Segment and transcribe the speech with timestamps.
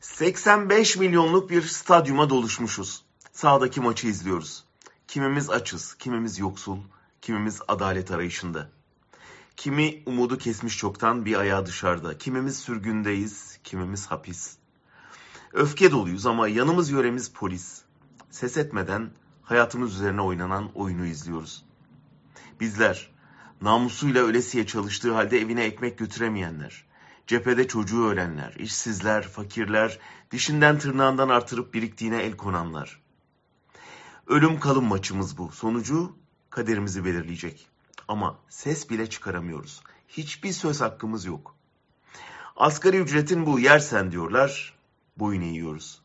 [0.00, 3.04] 85 milyonluk bir stadyuma doluşmuşuz.
[3.32, 4.64] Sahadaki maçı izliyoruz.
[5.08, 6.78] Kimimiz açız, kimimiz yoksul,
[7.20, 8.70] kimimiz adalet arayışında.
[9.56, 12.18] Kimi umudu kesmiş çoktan bir ayağı dışarıda.
[12.18, 14.56] Kimimiz sürgündeyiz, kimimiz hapis.
[15.52, 17.82] Öfke doluyuz ama yanımız yöremiz polis.
[18.30, 19.10] Ses etmeden
[19.42, 21.64] hayatımız üzerine oynanan oyunu izliyoruz.
[22.60, 23.10] Bizler
[23.60, 26.84] namusuyla ölesiye çalıştığı halde evine ekmek götüremeyenler,
[27.26, 29.98] cephede çocuğu ölenler, işsizler, fakirler,
[30.30, 33.00] dişinden tırnağından artırıp biriktiğine el konanlar.
[34.26, 35.50] Ölüm kalım maçımız bu.
[35.52, 36.16] Sonucu
[36.50, 37.68] kaderimizi belirleyecek.
[38.08, 39.82] Ama ses bile çıkaramıyoruz.
[40.08, 41.54] Hiçbir söz hakkımız yok.
[42.56, 44.74] Asgari ücretin bu yersen diyorlar,
[45.16, 46.02] boyun eğiyoruz.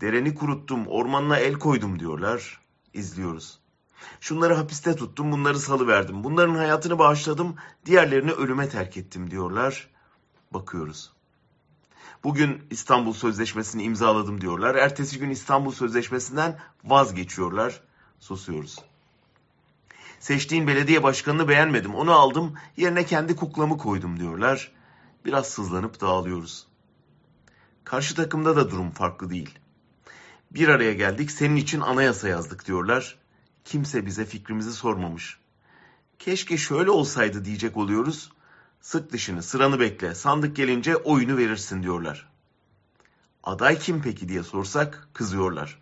[0.00, 2.60] Dereni kuruttum, ormanına el koydum diyorlar,
[2.94, 3.60] izliyoruz.
[4.20, 6.24] Şunları hapiste tuttum, bunları salıverdim.
[6.24, 9.93] Bunların hayatını bağışladım, diğerlerini ölüme terk ettim diyorlar.
[10.54, 11.12] Bakıyoruz.
[12.24, 14.74] Bugün İstanbul Sözleşmesi'ni imzaladım diyorlar.
[14.74, 17.80] Ertesi gün İstanbul Sözleşmesi'nden vazgeçiyorlar.
[18.20, 18.78] Susuyoruz.
[20.20, 21.94] Seçtiğin belediye başkanını beğenmedim.
[21.94, 24.72] Onu aldım, yerine kendi kuklamı koydum diyorlar.
[25.24, 26.66] Biraz sızlanıp dağılıyoruz.
[27.84, 29.58] Karşı takımda da durum farklı değil.
[30.50, 33.18] Bir araya geldik, senin için anayasa yazdık diyorlar.
[33.64, 35.38] Kimse bize fikrimizi sormamış.
[36.18, 38.30] Keşke şöyle olsaydı diyecek oluyoruz.
[38.84, 42.28] Sık dişini, sıranı bekle, sandık gelince oyunu verirsin diyorlar.
[43.44, 45.78] Aday kim peki diye sorsak kızıyorlar.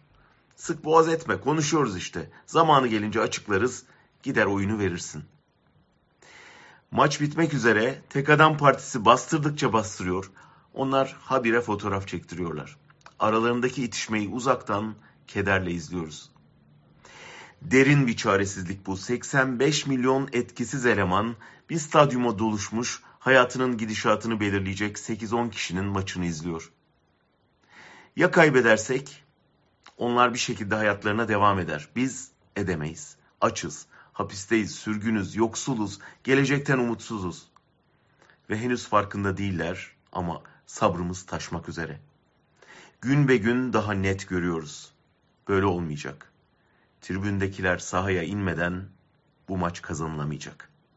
[0.56, 2.30] Sık boğaz etme, konuşuyoruz işte.
[2.46, 3.84] Zamanı gelince açıklarız,
[4.22, 5.24] gider oyunu verirsin.
[6.90, 10.30] Maç bitmek üzere tek adam partisi bastırdıkça bastırıyor.
[10.74, 12.76] Onlar habire fotoğraf çektiriyorlar.
[13.18, 14.94] Aralarındaki itişmeyi uzaktan
[15.26, 16.31] kederle izliyoruz.
[17.70, 18.96] Derin bir çaresizlik bu.
[18.96, 21.36] 85 milyon etkisiz eleman
[21.70, 26.72] bir stadyuma doluşmuş, hayatının gidişatını belirleyecek 8-10 kişinin maçını izliyor.
[28.16, 29.24] Ya kaybedersek?
[29.96, 31.88] Onlar bir şekilde hayatlarına devam eder.
[31.96, 33.16] Biz edemeyiz.
[33.40, 37.48] Açız, hapisteyiz, sürgünüz, yoksuluz, gelecekten umutsuzuz.
[38.50, 42.00] Ve henüz farkında değiller ama sabrımız taşmak üzere.
[43.00, 44.92] Gün be gün daha net görüyoruz.
[45.48, 46.31] Böyle olmayacak.
[47.02, 48.84] Tribündekiler sahaya inmeden
[49.48, 50.71] bu maç kazanılamayacak.